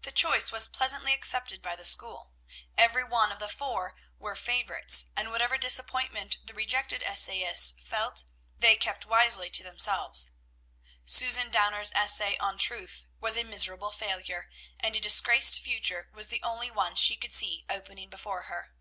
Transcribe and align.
The 0.00 0.10
choice 0.10 0.50
was 0.50 0.68
pleasantly 0.68 1.12
accepted 1.12 1.60
by 1.60 1.76
the 1.76 1.84
school. 1.84 2.32
Every 2.78 3.04
one 3.04 3.30
of 3.30 3.40
the 3.40 3.48
four 3.50 3.94
were 4.18 4.34
favorites, 4.34 5.08
and 5.14 5.30
whatever 5.30 5.58
disappointment 5.58 6.38
the 6.42 6.54
rejected 6.54 7.02
essayists 7.02 7.74
felt, 7.86 8.24
they 8.58 8.74
kept 8.76 9.04
wisely 9.04 9.50
to 9.50 9.62
themselves. 9.62 10.30
Susan 11.04 11.50
Downer's 11.50 11.92
essay 11.92 12.38
on 12.38 12.56
"Truth" 12.56 13.04
was 13.20 13.36
a 13.36 13.44
miserable 13.44 13.92
failure, 13.92 14.48
and 14.78 14.96
a 14.96 14.98
disgraced 15.00 15.60
future 15.62 16.08
was 16.14 16.28
the 16.28 16.42
only 16.42 16.70
one 16.70 16.96
she 16.96 17.18
could 17.18 17.34
see 17.34 17.66
opening 17.68 18.08
before 18.08 18.44
her. 18.44 18.72